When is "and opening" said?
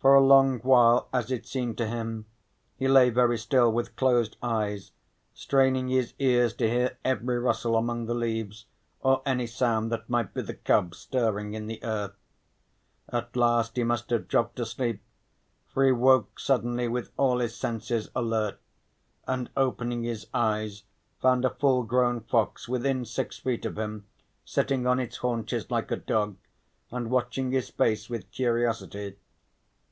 19.26-20.04